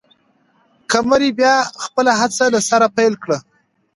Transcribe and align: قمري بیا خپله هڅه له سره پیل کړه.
قمري 0.91 1.31
بیا 1.39 1.55
خپله 1.83 2.11
هڅه 2.19 2.45
له 2.53 2.59
سره 2.69 2.87
پیل 2.97 3.13
کړه. 3.23 3.37